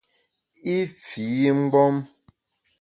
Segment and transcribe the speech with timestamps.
[0.75, 0.77] I
[1.07, 1.95] fii mgbom.